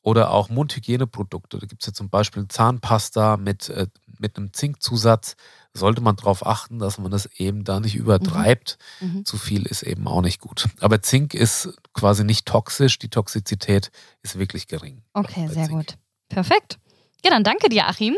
oder 0.10 0.32
auch 0.32 0.50
Mundhygieneprodukte. 0.50 1.60
Da 1.60 1.68
gibt 1.68 1.84
es 1.84 1.88
ja 1.88 1.94
zum 1.94 2.10
Beispiel 2.10 2.48
Zahnpasta 2.48 3.38
mit, 3.38 3.70
äh, 3.70 3.88
mit 4.18 4.38
einem 4.38 4.54
Zinkzusatz 4.54 5.36
sollte 5.74 6.02
man 6.02 6.16
darauf 6.16 6.46
achten, 6.46 6.80
dass 6.80 6.98
man 6.98 7.12
das 7.12 7.28
eben 7.38 7.64
da 7.64 7.80
nicht 7.80 7.96
übertreibt. 7.96 8.78
Mhm. 9.00 9.08
mhm. 9.08 9.26
Zu 9.26 9.38
viel 9.38 9.66
ist 9.68 9.84
eben 9.84 10.08
auch 10.08 10.22
nicht 10.22 10.40
gut. 10.42 10.68
Aber 10.80 11.02
Zink 11.02 11.34
ist 11.34 11.70
quasi 11.94 12.24
nicht 12.24 12.48
toxisch. 12.48 12.98
Die 12.98 13.10
Toxizität 13.10 13.92
ist 14.24 14.40
wirklich 14.40 14.68
gering. 14.68 15.04
Okay, 15.14 15.48
sehr 15.48 15.68
Zink. 15.68 15.70
gut. 15.70 15.98
Perfekt. 16.28 16.80
Ja, 17.24 17.30
dann 17.30 17.44
danke 17.44 17.70
dir, 17.70 17.88
Achim. 17.88 18.16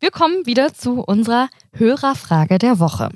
Wir 0.00 0.10
kommen 0.10 0.46
wieder 0.46 0.72
zu 0.72 1.02
unserer 1.02 1.48
Hörerfrage 1.72 2.58
der 2.58 2.78
Woche. 2.78 3.10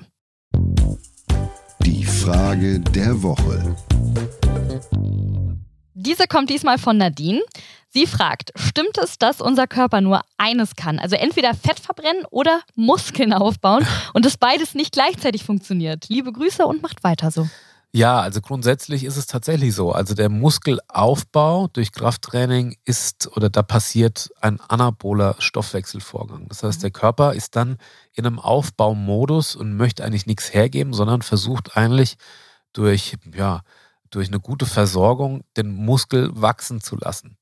Die 1.81 2.05
Frage 2.05 2.81
der 2.81 3.23
Woche. 3.23 3.77
Diese 5.95 6.27
kommt 6.27 6.51
diesmal 6.51 6.79
von 6.79 6.97
Nadine. 6.97 7.41
Sie 7.91 8.07
fragt, 8.07 8.53
stimmt 8.55 8.99
es, 9.03 9.17
dass 9.17 9.41
unser 9.41 9.67
Körper 9.67 10.01
nur 10.01 10.21
eines 10.37 10.77
kann? 10.77 10.99
Also 10.99 11.17
entweder 11.17 11.55
Fett 11.55 11.81
verbrennen 11.81 12.25
oder 12.31 12.61
Muskeln 12.75 13.33
aufbauen 13.35 13.87
und 14.13 14.25
das 14.25 14.37
beides 14.37 14.75
nicht 14.75 14.93
gleichzeitig 14.93 15.45
funktioniert. 15.45 16.09
Liebe 16.09 16.33
Grüße 16.33 16.67
und 16.67 16.83
macht 16.83 17.03
weiter 17.03 17.31
so. 17.31 17.49
Ja, 17.91 18.21
also 18.21 18.43
grundsätzlich 18.43 19.03
ist 19.05 19.17
es 19.17 19.27
tatsächlich 19.27 19.75
so. 19.75 19.93
Also 19.93 20.15
der 20.15 20.29
Muskelaufbau 20.29 21.69
durch 21.69 21.91
Krafttraining 21.93 22.77
ist 22.85 23.35
oder 23.35 23.49
da 23.49 23.63
passiert 23.63 24.31
ein 24.43 24.61
anaboler 24.61 25.37
Stoffwechselvorgang. 25.39 26.49
Das 26.49 26.63
heißt, 26.63 26.83
der 26.83 26.91
Körper 26.91 27.33
ist 27.33 27.57
dann 27.57 27.79
in 28.13 28.27
einem 28.27 28.39
Aufbaumodus 28.39 29.57
und 29.57 29.75
möchte 29.75 30.05
eigentlich 30.05 30.27
nichts 30.27 30.53
hergeben, 30.53 30.93
sondern 30.93 31.23
versucht 31.23 31.79
eigentlich 31.79 32.19
durch, 32.75 33.17
ja, 33.35 33.63
durch 34.11 34.29
eine 34.29 34.41
gute 34.41 34.67
Versorgung 34.67 35.45
den 35.57 35.73
Muskel 35.73 36.31
wachsen 36.35 36.81
zu 36.81 36.97
lassen. 36.97 37.37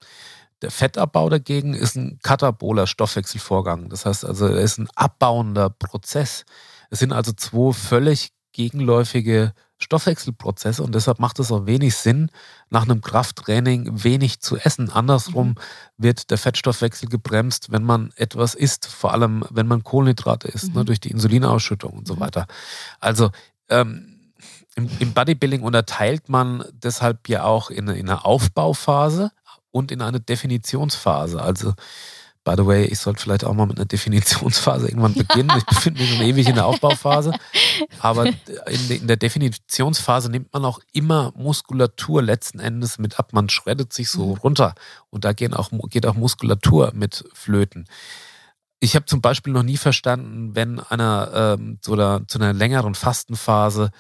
Der 0.63 0.71
Fettabbau 0.71 1.29
dagegen 1.29 1.75
ist 1.75 1.97
ein 1.97 2.19
kataboler 2.23 2.87
Stoffwechselvorgang. 2.87 3.89
Das 3.91 4.07
heißt 4.07 4.25
also, 4.25 4.47
er 4.47 4.61
ist 4.61 4.79
ein 4.79 4.89
abbauender 4.95 5.69
Prozess. 5.69 6.45
Es 6.91 7.01
sind 7.01 7.13
also 7.13 7.33
zwei 7.33 7.73
völlig 7.73 8.31
gegenläufige 8.53 9.53
Stoffwechselprozesse 9.79 10.83
und 10.83 10.95
deshalb 10.95 11.19
macht 11.19 11.39
es 11.39 11.53
auch 11.53 11.67
wenig 11.67 11.95
Sinn, 11.95 12.31
nach 12.71 12.85
einem 12.85 13.03
Krafttraining 13.03 14.03
wenig 14.05 14.41
zu 14.41 14.57
essen. 14.57 14.91
Andersrum 14.91 15.49
mhm. 15.49 15.55
wird 15.99 16.31
der 16.31 16.39
Fettstoffwechsel 16.39 17.11
gebremst, 17.11 17.71
wenn 17.71 17.85
man 17.85 18.13
etwas 18.17 18.55
isst, 18.55 18.87
vor 18.87 19.13
allem 19.13 19.45
wenn 19.51 19.67
man 19.67 19.85
Kohlenhydrate 19.85 20.49
isst, 20.49 20.69
ne, 20.69 20.71
mhm. 20.71 20.79
ne, 20.79 20.85
durch 20.87 21.01
die 21.01 21.11
Insulinausschüttung 21.11 21.93
und 21.93 22.09
so 22.09 22.17
mhm. 22.17 22.21
weiter. 22.21 22.47
Also 22.99 23.31
ähm, 23.69 24.16
im, 24.77 24.89
im, 25.01 25.13
Bodybuilding 25.13 25.63
unterteilt 25.63 26.29
man 26.29 26.65
deshalb 26.73 27.29
ja 27.29 27.45
auch 27.45 27.71
in, 27.71 27.89
in 27.89 28.09
eine 28.09 28.25
Aufbauphase, 28.25 29.33
und 29.77 29.93
in 29.93 30.01
eine 30.01 30.21
Definitionsphase. 30.21 31.41
Also, 31.41 31.75
by 32.45 32.55
the 32.57 32.65
way, 32.65 32.87
ich 32.87 32.99
sollte 32.99 33.21
vielleicht 33.21 33.45
auch 33.45 33.53
mal 33.53 33.67
mit 33.67 33.77
einer 33.77 33.85
Definitionsphase 33.85 34.89
irgendwann 34.89 35.13
beginnen. 35.13 35.53
Ich 35.59 35.67
befinde 35.67 36.01
mich 36.01 36.15
schon 36.15 36.25
ewig 36.25 36.49
in 36.49 36.55
der 36.55 36.65
Aufbauphase. 36.65 37.33
Aber 38.01 38.27
in, 38.91 39.07
der 39.07 39.19
Definitionsphase 39.19 40.31
nimmt 40.31 40.51
man 40.55 40.65
auch 40.65 40.81
immer 40.93 41.33
Muskulatur 41.37 42.23
letzten 42.23 42.59
Endes 42.59 42.99
mit 42.99 43.19
ab. 43.19 43.35
Man 43.35 43.51
schreddet 43.51 43.93
sich 43.93 44.09
so 44.09 44.29
mhm. 44.29 44.39
runter. 44.39 44.75
Und 45.11 45.27
da 45.27 45.35
gehen 45.35 45.53
auch, 45.53 45.71
geht 45.91 46.07
auch 46.07 46.15
Muskulatur 46.15 46.93
mit 46.95 47.25
flöten. 47.35 47.87
Ich 48.81 48.95
habe 48.95 49.05
zum 49.05 49.21
Beispiel 49.21 49.53
noch 49.53 49.63
nie 49.63 49.77
verstanden, 49.77 50.55
wenn 50.55 50.81
einer 50.81 51.57
ähm, 51.59 51.79
zu, 51.83 51.93
einer, 51.93 52.27
zu 52.29 52.39
einer 52.39 52.55
längeren 52.55 52.95
Fastenphase, 52.95 53.91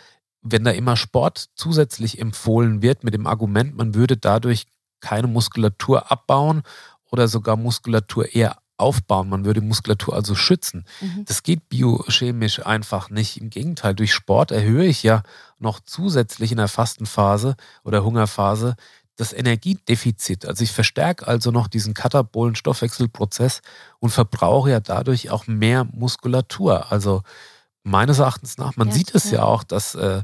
wenn 0.52 0.64
da 0.64 0.70
immer 0.70 0.96
Sport 0.96 1.50
zusätzlich 1.54 2.20
empfohlen 2.20 2.82
wird 2.82 3.04
mit 3.04 3.14
dem 3.14 3.26
Argument, 3.26 3.76
man 3.76 3.94
würde 3.94 4.16
dadurch 4.16 4.66
keine 5.00 5.26
Muskulatur 5.26 6.10
abbauen 6.10 6.62
oder 7.10 7.28
sogar 7.28 7.56
Muskulatur 7.56 8.34
eher 8.34 8.58
aufbauen. 8.78 9.28
Man 9.28 9.44
würde 9.44 9.60
Muskulatur 9.60 10.14
also 10.14 10.34
schützen. 10.34 10.84
Mhm. 11.00 11.24
Das 11.24 11.42
geht 11.42 11.68
biochemisch 11.68 12.64
einfach 12.64 13.10
nicht. 13.10 13.38
Im 13.40 13.50
Gegenteil, 13.50 13.94
durch 13.94 14.12
Sport 14.12 14.50
erhöhe 14.50 14.84
ich 14.84 15.02
ja 15.02 15.22
noch 15.58 15.80
zusätzlich 15.80 16.50
in 16.50 16.58
der 16.58 16.68
Fastenphase 16.68 17.56
oder 17.84 18.04
Hungerphase 18.04 18.76
das 19.16 19.32
Energiedefizit. 19.32 20.44
Also 20.44 20.62
ich 20.62 20.72
verstärke 20.72 21.26
also 21.26 21.50
noch 21.50 21.68
diesen 21.68 21.94
katabolen 21.94 22.54
Stoffwechselprozess 22.54 23.62
und 23.98 24.10
verbrauche 24.10 24.70
ja 24.70 24.80
dadurch 24.80 25.30
auch 25.30 25.46
mehr 25.46 25.84
Muskulatur. 25.84 26.92
Also 26.92 27.22
meines 27.86 28.18
Erachtens 28.18 28.58
nach, 28.58 28.76
man 28.76 28.88
ja, 28.88 28.94
sieht 28.94 29.14
es 29.14 29.30
ja, 29.30 29.44
auch, 29.44 29.62
dass 29.62 29.94
äh, 29.94 30.22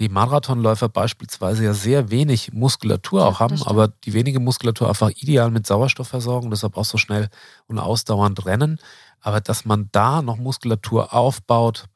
die 0.00 0.08
Marathonläufer 0.08 0.88
beispielsweise 0.88 1.64
ja 1.64 1.72
sehr 1.72 2.10
wenig 2.10 2.52
Muskulatur 2.52 3.24
auch 3.24 3.40
haben, 3.40 3.62
aber 3.62 3.88
die 3.88 4.12
wenige 4.12 4.40
Muskulatur 4.40 4.88
einfach 4.88 5.10
ideal 5.10 5.50
mit 5.50 5.66
Sauerstoff 5.66 6.08
versorgen, 6.08 6.50
deshalb 6.50 6.76
auch 6.76 6.84
so 6.84 6.98
schnell 6.98 7.28
und 7.66 7.78
ausdauernd 7.78 8.44
rennen. 8.44 8.78
Aber 9.20 9.40
dass 9.40 9.64
man 9.64 9.88
da 9.92 10.20
noch 10.20 10.36
Muskulatur 10.36 11.14
aufbaut, 11.14 11.86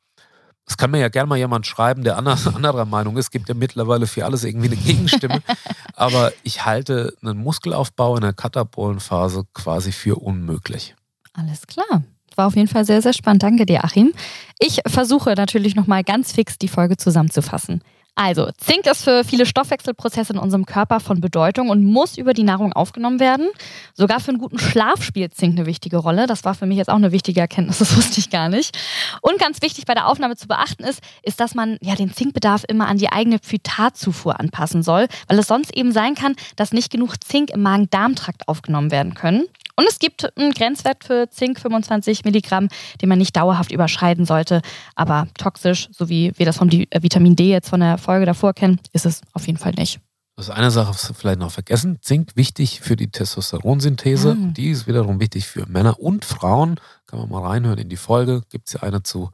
das 0.65 0.77
kann 0.77 0.93
mir 0.93 1.01
ja 1.01 1.09
gerne 1.09 1.27
mal 1.27 1.37
jemand 1.37 1.67
schreiben, 1.67 2.05
der 2.05 2.17
anderer 2.17 2.85
Meinung 2.85 3.17
ist. 3.17 3.27
Es 3.27 3.31
gibt 3.31 3.49
ja 3.49 3.55
mittlerweile 3.55 4.07
für 4.07 4.25
alles 4.25 4.45
irgendwie 4.45 4.69
eine 4.69 4.77
Gegenstimme. 4.77 5.43
aber 5.95 6.33
ich 6.43 6.65
halte 6.65 7.15
einen 7.21 7.39
Muskelaufbau 7.39 8.15
in 8.15 8.23
der 8.23 8.33
Katabolenphase 8.33 9.45
quasi 9.53 9.93
für 9.93 10.17
unmöglich. 10.17 10.95
Alles 11.35 11.67
klar. 11.67 12.05
War 12.37 12.47
auf 12.47 12.57
jeden 12.57 12.69
Fall 12.69 12.85
sehr, 12.85 13.03
sehr 13.03 13.13
spannend. 13.13 13.43
Danke 13.43 13.67
dir, 13.67 13.85
Achim. 13.85 14.13
Ich 14.59 14.81
versuche 14.87 15.35
natürlich 15.35 15.75
nochmal 15.75 16.05
ganz 16.05 16.33
fix 16.33 16.59
die 16.59 16.69
Folge 16.69 16.97
zusammenzufassen. 16.97 17.83
Also, 18.23 18.51
Zink 18.59 18.87
ist 18.87 19.05
für 19.05 19.25
viele 19.25 19.47
Stoffwechselprozesse 19.47 20.35
in 20.35 20.39
unserem 20.39 20.67
Körper 20.67 21.01
von 21.01 21.23
Bedeutung 21.23 21.71
und 21.71 21.85
muss 21.85 22.19
über 22.19 22.35
die 22.35 22.43
Nahrung 22.43 22.73
aufgenommen 22.75 23.19
werden. 23.19 23.49
Sogar 23.95 24.21
für 24.21 24.29
einen 24.29 24.39
guten 24.39 24.59
Schlaf 24.59 25.03
spielt 25.03 25.35
Zink 25.35 25.57
eine 25.57 25.67
wichtige 25.67 25.97
Rolle. 25.97 26.27
Das 26.27 26.45
war 26.45 26.55
für 26.55 26.67
mich 26.67 26.77
jetzt 26.77 26.91
auch 26.91 26.97
eine 26.97 27.13
wichtige 27.13 27.41
Erkenntnis, 27.41 27.79
das 27.79 27.97
wusste 27.97 28.21
ich 28.21 28.29
gar 28.29 28.51
nicht. 28.51 28.77
Und 29.23 29.39
ganz 29.39 29.63
wichtig 29.63 29.87
bei 29.87 29.95
der 29.95 30.07
Aufnahme 30.07 30.37
zu 30.37 30.49
beachten 30.49 30.85
ist, 30.85 31.01
ist, 31.23 31.41
dass 31.41 31.55
man 31.55 31.79
ja 31.81 31.95
den 31.95 32.13
Zinkbedarf 32.13 32.65
immer 32.69 32.89
an 32.89 32.99
die 32.99 33.11
eigene 33.11 33.39
Phytatzufuhr 33.43 34.39
anpassen 34.39 34.83
soll, 34.83 35.07
weil 35.29 35.39
es 35.39 35.47
sonst 35.47 35.75
eben 35.75 35.93
sein 35.93 36.15
kann, 36.15 36.37
dass 36.57 36.73
nicht 36.73 36.91
genug 36.91 37.25
Zink 37.25 37.49
im 37.49 37.63
Magen-Darm-Trakt 37.63 38.49
aufgenommen 38.49 38.91
werden 38.91 39.15
können. 39.15 39.47
Und 39.81 39.89
es 39.89 39.99
gibt 39.99 40.37
einen 40.37 40.53
Grenzwert 40.53 41.05
für 41.05 41.31
Zink, 41.31 41.59
25 41.59 42.27
Milligramm, 42.27 42.69
den 43.01 43.09
man 43.09 43.17
nicht 43.17 43.35
dauerhaft 43.35 43.73
überschreiten 43.73 44.27
sollte. 44.27 44.61
Aber 44.95 45.27
toxisch, 45.39 45.89
so 45.91 46.11
wie 46.11 46.33
wir 46.37 46.45
das 46.45 46.59
vom 46.59 46.69
äh, 46.69 46.87
Vitamin 47.01 47.35
D 47.35 47.49
jetzt 47.49 47.71
von 47.71 47.81
der 47.81 47.97
Folge 47.97 48.27
davor 48.27 48.53
kennen, 48.53 48.79
ist 48.93 49.07
es 49.07 49.23
auf 49.33 49.47
jeden 49.47 49.59
Fall 49.59 49.73
nicht. 49.73 49.99
Das 50.37 50.49
ist 50.49 50.55
eine 50.55 50.71
Sache, 50.71 50.93
vielleicht 51.15 51.39
noch 51.39 51.51
vergessen. 51.51 51.97
Zink 52.03 52.33
wichtig 52.35 52.83
für 52.83 52.95
die 52.95 53.11
Testosteronsynthese. 53.11 54.37
Ja. 54.39 54.49
Die 54.53 54.69
ist 54.69 54.87
wiederum 54.87 55.19
wichtig 55.19 55.47
für 55.47 55.65
Männer 55.67 55.99
und 55.99 56.27
Frauen. 56.27 56.79
Kann 57.07 57.19
man 57.21 57.31
mal 57.31 57.49
reinhören 57.49 57.79
in 57.79 57.89
die 57.89 57.97
Folge. 57.97 58.43
Gibt 58.51 58.69
es 58.69 58.75
ja 58.75 58.83
eine 58.83 59.03
zu. 59.03 59.31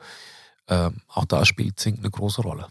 Ähm, 0.68 0.98
auch 1.08 1.24
da 1.24 1.44
spielt 1.44 1.80
Zink 1.80 1.98
eine 1.98 2.10
große 2.10 2.42
Rolle. 2.42 2.68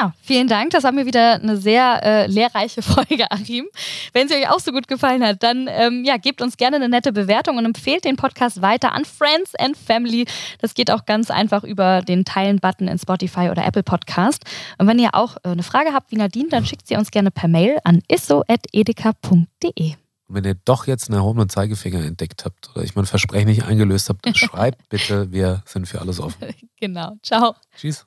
Ja, 0.00 0.14
vielen 0.22 0.48
Dank. 0.48 0.70
Das 0.70 0.82
war 0.84 0.92
mir 0.92 1.04
wieder 1.04 1.34
eine 1.34 1.58
sehr 1.58 2.00
äh, 2.02 2.26
lehrreiche 2.26 2.80
Folge, 2.90 3.30
Achim. 3.30 3.66
Wenn 4.14 4.28
sie 4.28 4.34
euch 4.34 4.48
auch 4.48 4.58
so 4.58 4.72
gut 4.72 4.88
gefallen 4.88 5.22
hat, 5.22 5.42
dann 5.42 5.68
ähm, 5.68 6.04
ja, 6.04 6.16
gebt 6.16 6.40
uns 6.40 6.56
gerne 6.56 6.76
eine 6.76 6.88
nette 6.88 7.12
Bewertung 7.12 7.58
und 7.58 7.66
empfehlt 7.66 8.06
den 8.06 8.16
Podcast 8.16 8.62
weiter 8.62 8.94
an 8.94 9.04
Friends 9.04 9.54
and 9.56 9.76
Family. 9.76 10.24
Das 10.60 10.72
geht 10.72 10.90
auch 10.90 11.04
ganz 11.04 11.30
einfach 11.30 11.64
über 11.64 12.00
den 12.00 12.24
Teilen-Button 12.24 12.88
in 12.88 12.98
Spotify 12.98 13.50
oder 13.50 13.66
Apple 13.66 13.82
Podcast. 13.82 14.42
Und 14.78 14.86
wenn 14.86 14.98
ihr 14.98 15.14
auch 15.14 15.36
äh, 15.44 15.50
eine 15.50 15.62
Frage 15.62 15.92
habt 15.92 16.12
wie 16.12 16.16
Nadine, 16.16 16.48
dann 16.48 16.64
schickt 16.64 16.86
sie 16.86 16.96
uns 16.96 17.10
gerne 17.10 17.30
per 17.30 17.48
Mail 17.48 17.76
an 17.84 18.00
isso.edeka.de. 18.08 19.96
wenn 20.28 20.44
ihr 20.44 20.54
doch 20.64 20.86
jetzt 20.86 21.10
einen 21.10 21.18
erhobenen 21.18 21.50
Zeigefinger 21.50 22.02
entdeckt 22.06 22.46
habt 22.46 22.70
oder 22.74 22.84
ich 22.84 22.94
mein 22.94 23.04
Versprechen 23.04 23.48
nicht 23.48 23.64
eingelöst 23.64 24.08
habt, 24.08 24.26
schreibt 24.34 24.88
bitte, 24.88 25.30
wir 25.30 25.62
sind 25.66 25.86
für 25.86 26.00
alles 26.00 26.20
offen. 26.20 26.54
Genau. 26.78 27.18
Ciao. 27.22 27.54
Tschüss. 27.76 28.06